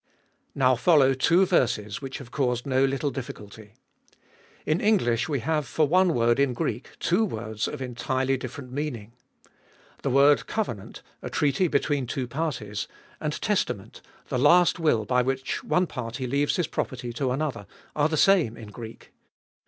Now 0.55 0.75
follow 0.75 1.13
two 1.13 1.45
verses 1.45 2.01
which 2.01 2.17
have 2.17 2.31
caused 2.31 2.65
no 2.65 2.83
little 2.83 3.11
difficulty. 3.11 3.73
In 4.65 4.81
English 4.81 5.29
we 5.29 5.41
have 5.41 5.67
for 5.67 5.87
one 5.87 6.15
word 6.15 6.39
in 6.39 6.53
Greek 6.53 6.97
two 6.99 7.23
words 7.23 7.67
of 7.67 7.83
entirely 7.83 8.35
different 8.35 8.71
meaning. 8.71 9.13
The 10.01 10.09
word 10.09 10.47
"covenant," 10.47 11.03
a 11.21 11.29
treaty 11.29 11.67
between 11.67 12.07
two 12.07 12.27
parties, 12.27 12.87
and" 13.19 13.39
testament," 13.43 14.01
the 14.29 14.39
last 14.39 14.79
will 14.79 15.05
by 15.05 15.21
which 15.21 15.63
one 15.63 15.85
party 15.85 16.25
leaves 16.25 16.55
his 16.55 16.65
property 16.65 17.13
to 17.13 17.29
another, 17.29 17.67
are 17.95 18.09
the 18.09 18.17
same 18.17 18.57
in 18.57 18.69
Greek. 18.69 19.11